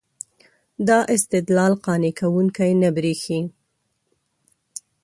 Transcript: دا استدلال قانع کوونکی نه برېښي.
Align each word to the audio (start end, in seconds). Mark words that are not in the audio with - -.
دا 0.87 0.99
استدلال 1.15 1.71
قانع 1.85 2.11
کوونکی 2.19 2.71
نه 2.81 2.89
برېښي. 2.95 3.39